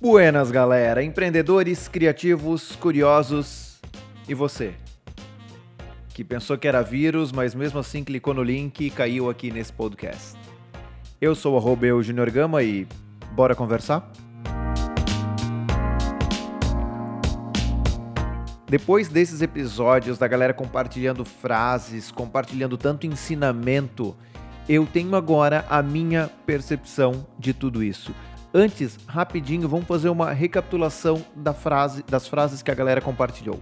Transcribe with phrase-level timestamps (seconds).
[0.00, 3.80] Buenas, galera, empreendedores, criativos, curiosos
[4.28, 4.74] e você?
[6.10, 9.72] Que pensou que era vírus, mas mesmo assim clicou no link e caiu aqui nesse
[9.72, 10.38] podcast.
[11.20, 11.86] Eu sou o arroba
[12.32, 12.86] Gama e
[13.32, 14.08] bora conversar?
[18.68, 24.16] Depois desses episódios da galera compartilhando frases, compartilhando tanto ensinamento,
[24.68, 28.12] eu tenho agora a minha percepção de tudo isso.
[28.52, 33.60] Antes, rapidinho, vamos fazer uma recapitulação da frase, das frases que a galera compartilhou.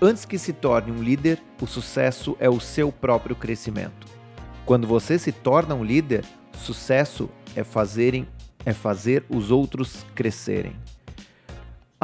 [0.00, 4.06] Antes que se torne um líder, o sucesso é o seu próprio crescimento.
[4.64, 8.26] Quando você se torna um líder, sucesso é fazerem
[8.66, 10.74] é fazer os outros crescerem.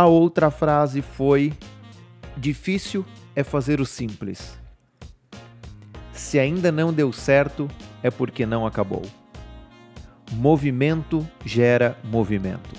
[0.01, 1.53] A outra frase foi:
[2.35, 3.05] difícil
[3.37, 4.59] é fazer o simples.
[6.11, 7.69] Se ainda não deu certo,
[8.03, 9.03] é porque não acabou.
[10.33, 12.71] Movimento gera movimento.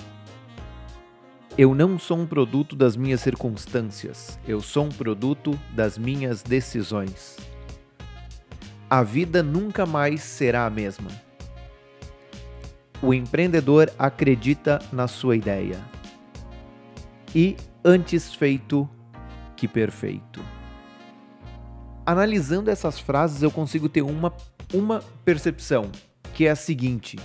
[1.56, 7.38] Eu não sou um produto das minhas circunstâncias, eu sou um produto das minhas decisões.
[8.90, 11.12] A vida nunca mais será a mesma.
[13.00, 16.01] O empreendedor acredita na sua ideia.
[17.36, 18.90] E antes feito
[19.56, 20.42] que perfeito.
[22.06, 24.34] Analisando essas frases, eu consigo ter uma,
[24.74, 25.90] uma percepção,
[26.34, 27.18] que é a seguinte: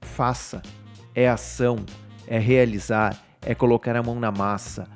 [0.00, 0.62] faça,
[1.14, 1.76] é ação,
[2.26, 4.88] é realizar, é colocar a mão na massa.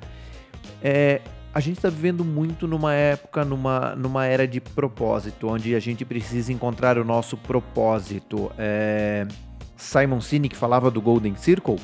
[0.81, 1.21] É,
[1.53, 6.05] a gente está vivendo muito numa época, numa, numa era de propósito, onde a gente
[6.05, 8.51] precisa encontrar o nosso propósito.
[8.57, 9.27] É,
[9.75, 11.77] Simon Sinek falava do Golden Circle,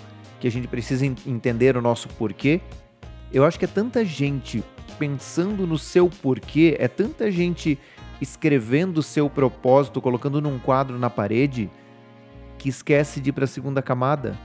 [0.45, 2.61] que a gente precisa entender o nosso porquê.
[3.33, 4.63] Eu acho que é tanta gente
[4.99, 7.79] pensando no seu porquê, é tanta gente
[8.21, 11.67] escrevendo o seu propósito, colocando num quadro na parede
[12.59, 14.37] que esquece de ir para a segunda camada.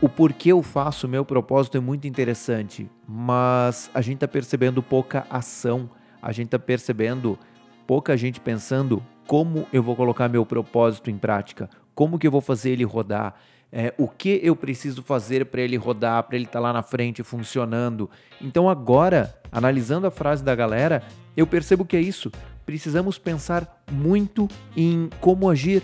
[0.00, 4.82] O porquê eu faço o meu propósito é muito interessante, mas a gente está percebendo
[4.82, 5.90] pouca ação,
[6.22, 7.38] a gente está percebendo
[7.86, 12.40] pouca gente pensando como eu vou colocar meu propósito em prática, como que eu vou
[12.40, 13.34] fazer ele rodar,
[13.72, 16.82] é, o que eu preciso fazer para ele rodar, para ele estar tá lá na
[16.82, 18.10] frente funcionando.
[18.40, 21.02] Então agora, analisando a frase da galera,
[21.36, 22.30] eu percebo que é isso.
[22.66, 24.46] Precisamos pensar muito
[24.76, 25.82] em como agir,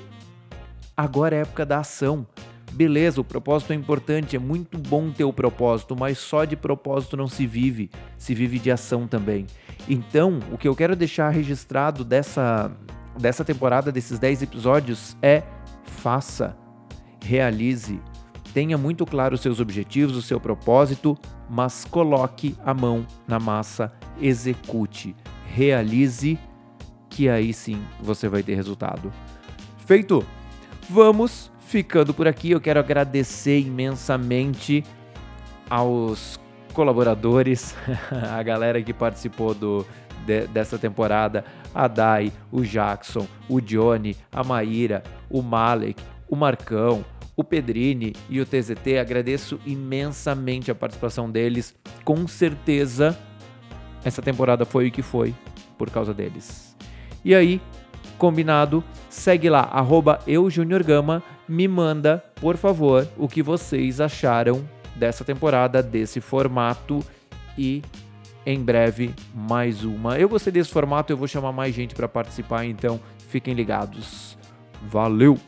[0.99, 2.26] Agora é época da ação.
[2.72, 7.16] Beleza, o propósito é importante, é muito bom ter o propósito, mas só de propósito
[7.16, 7.88] não se vive,
[8.19, 9.47] se vive de ação também.
[9.88, 12.72] Então, o que eu quero deixar registrado dessa,
[13.16, 15.44] dessa temporada, desses 10 episódios, é
[15.84, 16.56] faça,
[17.23, 18.01] realize,
[18.53, 21.17] tenha muito claro os seus objetivos, o seu propósito,
[21.49, 25.15] mas coloque a mão na massa, execute,
[25.47, 26.39] realize,
[27.09, 29.12] que aí sim você vai ter resultado.
[29.79, 30.25] Feito!
[30.91, 32.51] Vamos ficando por aqui.
[32.51, 34.83] Eu quero agradecer imensamente
[35.69, 36.41] aos
[36.73, 37.77] colaboradores,
[38.33, 39.87] a galera que participou do,
[40.25, 47.05] de, dessa temporada, a Dai, o Jackson, o Johnny, a Maíra, o Malek, o Marcão,
[47.37, 48.99] o Pedrini e o TZT.
[48.99, 51.75] Agradeço imensamente a participação deles.
[52.05, 53.19] Com certeza,
[54.05, 55.34] essa temporada foi o que foi
[55.77, 56.77] por causa deles.
[57.25, 57.61] E aí,
[58.19, 58.83] Combinado?
[59.09, 66.21] Segue lá, arroba eujuniorgama, me manda, por favor, o que vocês acharam dessa temporada, desse
[66.21, 66.99] formato
[67.56, 67.81] e
[68.44, 70.19] em breve mais uma.
[70.19, 74.37] Eu gostei desse formato, eu vou chamar mais gente para participar, então fiquem ligados.
[74.83, 75.38] Valeu!